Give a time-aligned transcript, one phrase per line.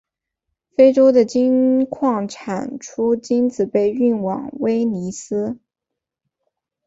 [0.75, 5.59] 非洲的金矿产出金子被运往威尼斯。